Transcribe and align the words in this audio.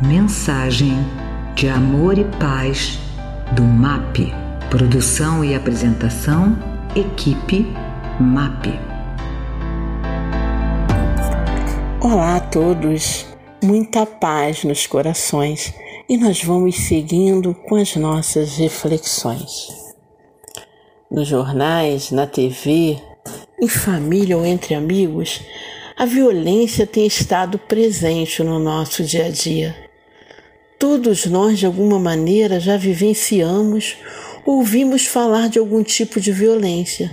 Mensagem 0.00 0.92
de 1.56 1.68
amor 1.68 2.18
e 2.18 2.24
paz 2.38 3.00
do 3.56 3.64
MAP. 3.64 4.32
Produção 4.70 5.44
e 5.44 5.56
apresentação, 5.56 6.56
equipe 6.94 7.66
MAP. 8.20 8.66
Olá 12.00 12.36
a 12.36 12.40
todos, 12.40 13.26
muita 13.60 14.06
paz 14.06 14.62
nos 14.62 14.86
corações 14.86 15.74
e 16.08 16.16
nós 16.16 16.44
vamos 16.44 16.76
seguindo 16.76 17.52
com 17.52 17.74
as 17.74 17.96
nossas 17.96 18.56
reflexões. 18.56 19.66
Nos 21.10 21.26
jornais, 21.26 22.12
na 22.12 22.24
TV, 22.24 23.02
em 23.60 23.66
família 23.66 24.38
ou 24.38 24.46
entre 24.46 24.76
amigos, 24.76 25.40
a 25.96 26.06
violência 26.06 26.86
tem 26.86 27.04
estado 27.04 27.58
presente 27.58 28.44
no 28.44 28.60
nosso 28.60 29.02
dia 29.02 29.26
a 29.26 29.30
dia. 29.30 29.87
Todos 30.78 31.26
nós, 31.26 31.58
de 31.58 31.66
alguma 31.66 31.98
maneira, 31.98 32.60
já 32.60 32.76
vivenciamos 32.76 33.96
ou 34.46 34.58
ouvimos 34.58 35.06
falar 35.06 35.48
de 35.48 35.58
algum 35.58 35.82
tipo 35.82 36.20
de 36.20 36.30
violência, 36.30 37.10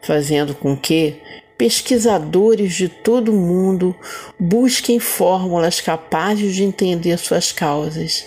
fazendo 0.00 0.54
com 0.54 0.74
que 0.74 1.20
pesquisadores 1.58 2.72
de 2.72 2.88
todo 2.88 3.32
o 3.32 3.36
mundo 3.36 3.94
busquem 4.38 4.98
fórmulas 4.98 5.78
capazes 5.78 6.54
de 6.54 6.64
entender 6.64 7.18
suas 7.18 7.52
causas 7.52 8.24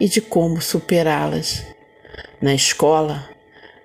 e 0.00 0.08
de 0.08 0.20
como 0.20 0.60
superá-las. 0.60 1.62
Na 2.42 2.52
escola, 2.52 3.30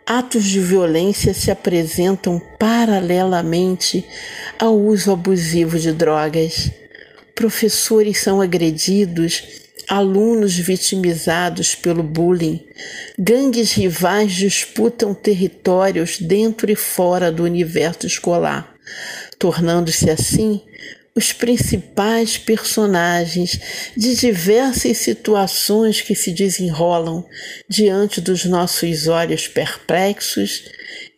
atos 0.03 0.45
de 0.45 0.59
violência 0.59 1.31
se 1.31 1.51
apresentam 1.51 2.41
paralelamente 2.57 4.03
ao 4.57 4.75
uso 4.75 5.11
abusivo 5.11 5.77
de 5.77 5.91
drogas. 5.91 6.71
Professores 7.35 8.17
são 8.19 8.41
agredidos 8.41 9.62
alunos 9.97 10.55
vitimizados 10.55 11.75
pelo 11.75 12.01
bullying, 12.01 12.65
gangues 13.17 13.73
rivais 13.73 14.31
disputam 14.31 15.13
territórios 15.13 16.17
dentro 16.17 16.71
e 16.71 16.75
fora 16.75 17.31
do 17.31 17.43
universo 17.43 18.07
escolar, 18.07 18.73
tornando-se 19.37 20.09
assim 20.09 20.61
os 21.15 21.31
principais 21.31 22.39
personagens 22.39 23.59
de 23.95 24.15
diversas 24.15 24.97
situações 24.97 26.01
que 26.01 26.15
se 26.15 26.31
desenrolam 26.31 27.23
diante 27.69 28.19
dos 28.19 28.45
nossos 28.45 29.07
olhos 29.07 29.47
perplexos 29.47 30.63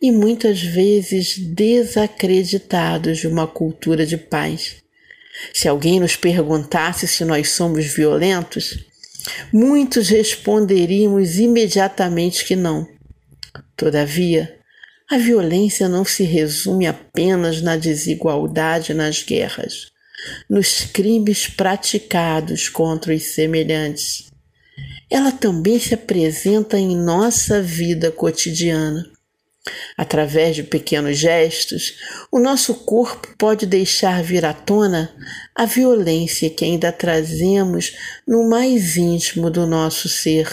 e 0.02 0.12
muitas 0.12 0.60
vezes 0.60 1.38
desacreditados 1.38 3.18
de 3.18 3.26
uma 3.26 3.46
cultura 3.46 4.04
de 4.04 4.18
paz. 4.18 4.85
Se 5.52 5.68
alguém 5.68 6.00
nos 6.00 6.16
perguntasse 6.16 7.06
se 7.06 7.24
nós 7.24 7.50
somos 7.50 7.86
violentos, 7.86 8.78
muitos 9.52 10.08
responderíamos 10.08 11.38
imediatamente 11.38 12.44
que 12.44 12.56
não. 12.56 12.86
Todavia, 13.76 14.56
a 15.10 15.18
violência 15.18 15.88
não 15.88 16.04
se 16.04 16.24
resume 16.24 16.86
apenas 16.86 17.62
na 17.62 17.76
desigualdade 17.76 18.94
nas 18.94 19.22
guerras, 19.22 19.86
nos 20.48 20.84
crimes 20.84 21.46
praticados 21.48 22.68
contra 22.68 23.14
os 23.14 23.22
semelhantes. 23.34 24.26
Ela 25.10 25.30
também 25.30 25.78
se 25.78 25.94
apresenta 25.94 26.78
em 26.78 26.96
nossa 26.96 27.62
vida 27.62 28.10
cotidiana 28.10 29.15
Através 29.96 30.54
de 30.54 30.62
pequenos 30.62 31.18
gestos, 31.18 31.94
o 32.30 32.38
nosso 32.38 32.74
corpo 32.74 33.34
pode 33.38 33.66
deixar 33.66 34.22
vir 34.22 34.44
à 34.44 34.52
tona 34.52 35.14
a 35.54 35.64
violência 35.64 36.50
que 36.50 36.64
ainda 36.64 36.92
trazemos 36.92 37.92
no 38.26 38.48
mais 38.48 38.96
íntimo 38.96 39.50
do 39.50 39.66
nosso 39.66 40.08
ser. 40.08 40.48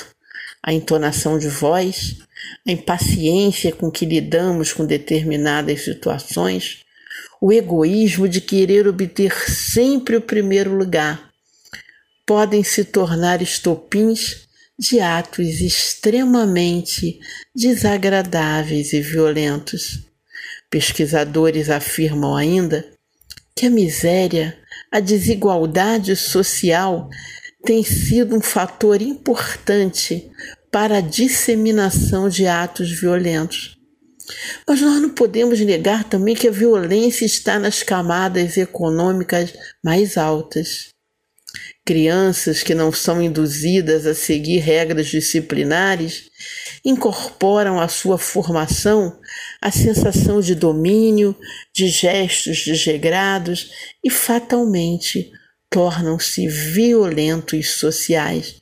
A 0.65 0.71
entonação 0.71 1.37
de 1.37 1.49
voz, 1.49 2.15
a 2.65 2.71
impaciência 2.71 3.71
com 3.73 3.91
que 3.91 4.05
lidamos 4.05 4.71
com 4.71 4.85
determinadas 4.85 5.83
situações, 5.83 6.83
o 7.41 7.51
egoísmo 7.51 8.29
de 8.29 8.39
querer 8.39 8.87
obter 8.87 9.33
sempre 9.49 10.15
o 10.15 10.21
primeiro 10.21 10.73
lugar, 10.73 11.29
podem 12.25 12.63
se 12.63 12.85
tornar 12.85 13.41
estopins 13.41 14.42
de 14.77 14.99
atos 14.99 15.61
extremamente 15.61 17.19
desagradáveis 17.55 18.93
e 18.93 19.01
violentos. 19.01 19.99
Pesquisadores 20.69 21.69
afirmam 21.69 22.35
ainda 22.35 22.85
que 23.55 23.67
a 23.67 23.69
miséria, 23.69 24.57
a 24.91 24.99
desigualdade 24.99 26.15
social 26.15 27.09
tem 27.63 27.83
sido 27.83 28.35
um 28.35 28.41
fator 28.41 29.01
importante 29.01 30.29
para 30.71 30.97
a 30.97 31.01
disseminação 31.01 32.27
de 32.27 32.47
atos 32.47 32.91
violentos. 32.91 33.77
Mas 34.67 34.81
nós 34.81 35.01
não 35.01 35.09
podemos 35.09 35.59
negar 35.59 36.03
também 36.03 36.35
que 36.35 36.47
a 36.47 36.51
violência 36.51 37.25
está 37.25 37.59
nas 37.59 37.83
camadas 37.83 38.57
econômicas 38.57 39.53
mais 39.83 40.17
altas. 40.17 40.92
Crianças 41.85 42.63
que 42.63 42.73
não 42.73 42.91
são 42.93 43.21
induzidas 43.21 44.05
a 44.05 44.15
seguir 44.15 44.59
regras 44.59 45.07
disciplinares 45.07 46.29
incorporam 46.83 47.79
à 47.79 47.87
sua 47.87 48.17
formação 48.17 49.19
a 49.61 49.69
sensação 49.69 50.39
de 50.39 50.55
domínio, 50.55 51.35
de 51.73 51.87
gestos 51.87 52.63
desregrados 52.65 53.69
e 54.03 54.09
fatalmente 54.09 55.31
tornam-se 55.69 56.47
violentos 56.47 57.71
sociais. 57.71 58.61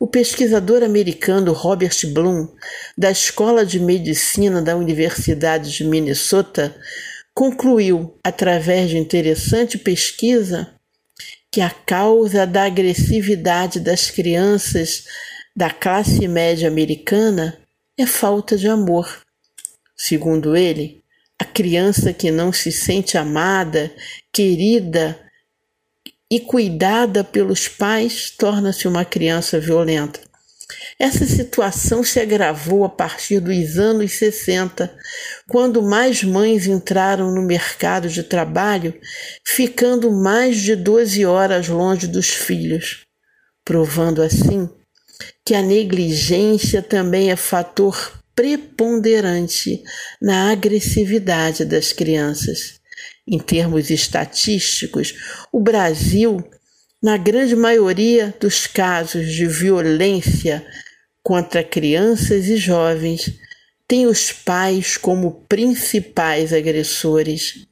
O 0.00 0.06
pesquisador 0.06 0.82
americano 0.82 1.52
Robert 1.52 1.96
Bloom, 2.12 2.48
da 2.96 3.10
Escola 3.10 3.66
de 3.66 3.80
Medicina 3.80 4.62
da 4.62 4.76
Universidade 4.76 5.72
de 5.72 5.84
Minnesota, 5.84 6.74
concluiu, 7.34 8.16
através 8.22 8.90
de 8.90 8.98
interessante 8.98 9.76
pesquisa, 9.76 10.72
que 11.50 11.60
a 11.60 11.70
causa 11.70 12.46
da 12.46 12.64
agressividade 12.64 13.80
das 13.80 14.10
crianças 14.10 15.04
da 15.56 15.70
classe 15.70 16.28
média 16.28 16.68
americana 16.68 17.58
é 17.96 18.06
falta 18.06 18.56
de 18.56 18.68
amor. 18.68 19.22
Segundo 19.96 20.56
ele, 20.56 21.02
a 21.38 21.44
criança 21.44 22.12
que 22.12 22.30
não 22.30 22.52
se 22.52 22.70
sente 22.70 23.16
amada, 23.16 23.92
querida 24.32 25.18
e 26.30 26.38
cuidada 26.38 27.24
pelos 27.24 27.66
pais 27.66 28.30
torna-se 28.30 28.86
uma 28.86 29.04
criança 29.04 29.58
violenta. 29.58 30.27
Essa 30.98 31.24
situação 31.26 32.04
se 32.04 32.20
agravou 32.20 32.84
a 32.84 32.88
partir 32.88 33.40
dos 33.40 33.78
anos 33.78 34.12
60, 34.18 34.94
quando 35.48 35.82
mais 35.82 36.22
mães 36.22 36.66
entraram 36.66 37.32
no 37.32 37.42
mercado 37.42 38.08
de 38.08 38.22
trabalho, 38.22 38.94
ficando 39.44 40.10
mais 40.10 40.56
de 40.58 40.76
12 40.76 41.24
horas 41.24 41.68
longe 41.68 42.06
dos 42.06 42.28
filhos, 42.28 43.06
provando 43.64 44.22
assim 44.22 44.68
que 45.44 45.54
a 45.54 45.62
negligência 45.62 46.82
também 46.82 47.30
é 47.30 47.36
fator 47.36 48.18
preponderante 48.34 49.82
na 50.20 50.50
agressividade 50.50 51.64
das 51.64 51.92
crianças. 51.92 52.78
Em 53.26 53.38
termos 53.38 53.90
estatísticos, 53.90 55.14
o 55.52 55.60
Brasil, 55.60 56.38
na 57.02 57.16
grande 57.16 57.54
maioria 57.54 58.34
dos 58.40 58.66
casos 58.66 59.32
de 59.32 59.46
violência 59.46 60.66
contra 61.22 61.62
crianças 61.62 62.46
e 62.46 62.56
jovens 62.56 63.38
tem 63.86 64.06
os 64.06 64.32
pais 64.32 64.96
como 64.96 65.44
principais 65.48 66.52
agressores. 66.52 67.66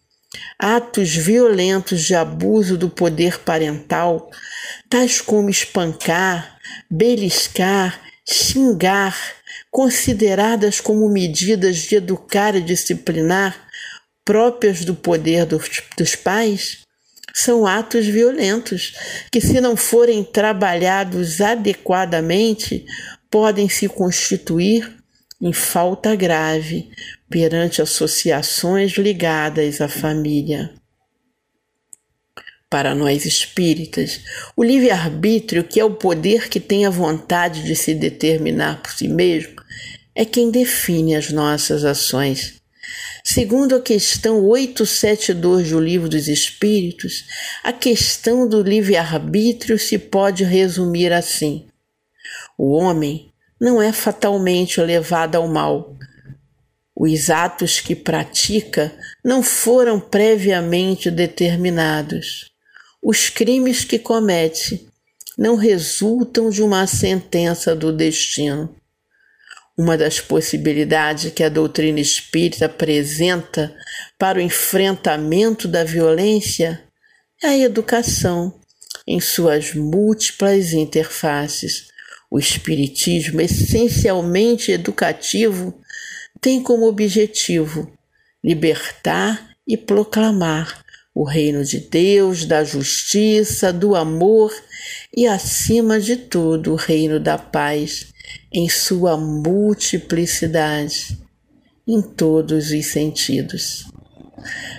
Atos 0.58 1.14
violentos 1.14 2.04
de 2.04 2.14
abuso 2.14 2.76
do 2.76 2.88
poder 2.88 3.38
parental, 3.40 4.30
tais 4.88 5.20
como 5.20 5.50
espancar, 5.50 6.58
beliscar, 6.90 8.00
xingar, 8.24 9.16
consideradas 9.70 10.80
como 10.80 11.08
medidas 11.08 11.78
de 11.78 11.96
educar 11.96 12.54
e 12.54 12.60
disciplinar 12.60 13.68
próprias 14.24 14.84
do 14.84 14.94
poder 14.94 15.44
dos, 15.44 15.68
dos 15.96 16.14
pais, 16.14 16.85
são 17.38 17.66
atos 17.66 18.06
violentos 18.06 18.94
que, 19.30 19.42
se 19.42 19.60
não 19.60 19.76
forem 19.76 20.24
trabalhados 20.24 21.42
adequadamente, 21.42 22.86
podem 23.30 23.68
se 23.68 23.86
constituir 23.90 24.96
em 25.38 25.52
falta 25.52 26.16
grave 26.16 26.90
perante 27.28 27.82
associações 27.82 28.92
ligadas 28.92 29.82
à 29.82 29.88
família. 29.88 30.72
Para 32.70 32.94
nós 32.94 33.26
espíritas, 33.26 34.18
o 34.56 34.64
livre-arbítrio, 34.64 35.62
que 35.62 35.78
é 35.78 35.84
o 35.84 35.94
poder 35.94 36.48
que 36.48 36.58
tem 36.58 36.86
a 36.86 36.90
vontade 36.90 37.64
de 37.64 37.76
se 37.76 37.92
determinar 37.92 38.80
por 38.80 38.92
si 38.92 39.08
mesmo, 39.08 39.56
é 40.14 40.24
quem 40.24 40.50
define 40.50 41.14
as 41.14 41.30
nossas 41.30 41.84
ações. 41.84 42.55
Segundo 43.24 43.74
a 43.74 43.80
questão 43.80 44.44
872 44.44 45.70
do 45.70 45.80
Livro 45.80 46.08
dos 46.08 46.28
Espíritos, 46.28 47.24
a 47.62 47.72
questão 47.72 48.48
do 48.48 48.62
livre-arbítrio 48.62 49.78
se 49.78 49.98
pode 49.98 50.44
resumir 50.44 51.12
assim: 51.12 51.66
o 52.56 52.72
homem 52.72 53.32
não 53.60 53.82
é 53.82 53.92
fatalmente 53.92 54.80
levado 54.80 55.36
ao 55.36 55.48
mal. 55.48 55.96
Os 56.94 57.28
atos 57.28 57.80
que 57.80 57.94
pratica 57.94 58.92
não 59.22 59.42
foram 59.42 60.00
previamente 60.00 61.10
determinados. 61.10 62.50
Os 63.02 63.28
crimes 63.28 63.84
que 63.84 63.98
comete 63.98 64.88
não 65.36 65.56
resultam 65.56 66.48
de 66.48 66.62
uma 66.62 66.86
sentença 66.86 67.76
do 67.76 67.92
destino. 67.92 68.74
Uma 69.76 69.98
das 69.98 70.20
possibilidades 70.20 71.32
que 71.32 71.44
a 71.44 71.50
doutrina 71.50 72.00
espírita 72.00 72.64
apresenta 72.64 73.76
para 74.18 74.38
o 74.38 74.40
enfrentamento 74.40 75.68
da 75.68 75.84
violência 75.84 76.82
é 77.42 77.48
a 77.48 77.58
educação 77.58 78.58
em 79.06 79.20
suas 79.20 79.74
múltiplas 79.74 80.72
interfaces. 80.72 81.88
O 82.30 82.38
Espiritismo, 82.38 83.40
essencialmente 83.40 84.72
educativo, 84.72 85.78
tem 86.40 86.62
como 86.62 86.86
objetivo 86.86 87.92
libertar 88.42 89.50
e 89.66 89.76
proclamar 89.76 90.85
o 91.16 91.24
reino 91.24 91.64
de 91.64 91.80
Deus, 91.80 92.44
da 92.44 92.62
justiça, 92.62 93.72
do 93.72 93.96
amor 93.96 94.52
e, 95.16 95.26
acima 95.26 95.98
de 95.98 96.14
tudo, 96.14 96.74
o 96.74 96.76
reino 96.76 97.18
da 97.18 97.38
paz 97.38 98.08
em 98.52 98.68
sua 98.68 99.16
multiplicidade, 99.16 101.18
em 101.88 102.02
todos 102.02 102.70
os 102.70 102.84
sentidos. 102.84 103.86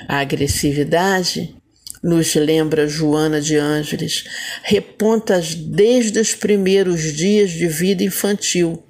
A 0.07 0.19
agressividade, 0.19 1.56
nos 2.04 2.36
lembra 2.36 2.88
Joana 2.88 3.42
de 3.42 3.56
Ângeles, 3.56 4.25
reponta 4.62 5.42
desde 5.42 6.19
os 6.19 6.36
primeiros 6.36 7.13
dias 7.13 7.50
de 7.50 7.68
vida 7.68 8.04
infantil 8.04 8.84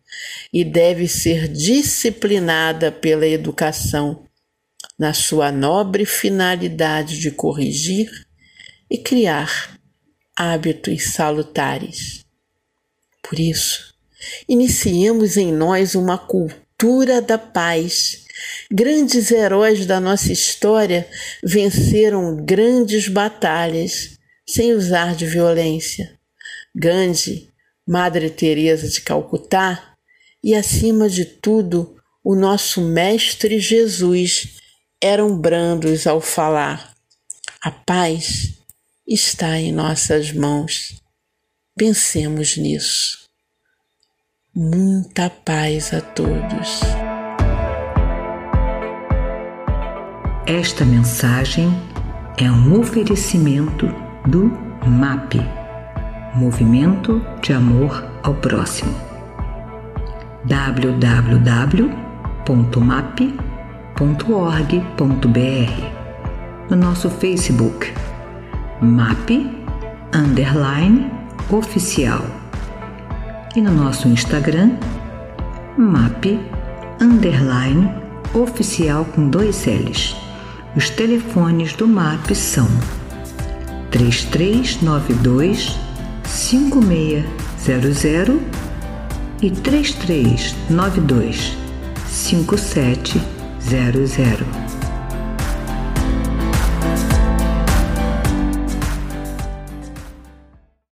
e 0.51 0.65
deve 0.65 1.07
ser 1.07 1.47
disciplinada 1.47 2.91
pela 2.91 3.25
educação, 3.25 4.26
na 4.97 5.13
sua 5.13 5.51
nobre 5.51 6.05
finalidade 6.05 7.19
de 7.19 7.29
corrigir 7.29 8.09
e 8.89 8.97
criar 8.97 9.77
hábitos 10.35 11.11
salutares. 11.11 12.25
Por 13.21 13.39
isso, 13.39 13.93
iniciemos 14.47 15.37
em 15.37 15.51
nós 15.51 15.95
uma 15.95 16.17
cultura 16.17 17.21
da 17.21 17.37
paz. 17.37 18.25
Grandes 18.71 19.31
heróis 19.31 19.85
da 19.85 19.99
nossa 19.99 20.31
história 20.31 21.07
venceram 21.43 22.43
grandes 22.43 23.07
batalhas 23.07 24.17
sem 24.47 24.73
usar 24.73 25.15
de 25.15 25.25
violência. 25.25 26.17
Gandhi, 26.73 27.49
Madre 27.85 28.29
Teresa 28.29 28.87
de 28.87 29.01
Calcutá 29.01 29.95
e 30.43 30.53
acima 30.53 31.09
de 31.09 31.25
tudo, 31.25 31.95
o 32.23 32.35
nosso 32.35 32.81
mestre 32.81 33.59
Jesus 33.59 34.57
eram 35.01 35.37
brandos 35.37 36.07
ao 36.07 36.19
falar. 36.19 36.93
A 37.61 37.71
paz 37.71 38.57
está 39.07 39.59
em 39.59 39.71
nossas 39.71 40.31
mãos. 40.31 41.01
Pensemos 41.77 42.57
nisso. 42.57 43.27
Muita 44.55 45.29
paz 45.29 45.93
a 45.93 46.01
todos. 46.01 46.81
Esta 50.47 50.83
mensagem 50.85 51.69
é 52.37 52.49
um 52.49 52.79
oferecimento 52.79 53.87
do 54.27 54.45
MAP 54.87 55.35
Movimento 56.33 57.21
de 57.41 57.53
Amor 57.53 58.03
ao 58.23 58.33
Próximo. 58.35 58.95
www.map.org.br 63.97 65.71
No 66.69 66.75
nosso 66.75 67.09
Facebook 67.09 67.91
MAP 68.79 69.31
Underline 70.13 71.09
Oficial 71.49 72.23
e 73.55 73.61
no 73.61 73.71
nosso 73.71 74.07
Instagram, 74.07 74.77
map 75.77 76.23
underline 77.01 77.91
oficial 78.35 79.03
com 79.05 79.29
dois 79.29 79.65
L's. 79.65 80.15
Os 80.75 80.91
telefones 80.91 81.73
do 81.73 81.87
MAP 81.87 82.35
são 82.35 82.67
3392 83.89 85.75
5600 86.23 88.39
e 89.41 89.49
3392 89.49 91.57
5700. 92.05 93.36
00. 93.69 94.66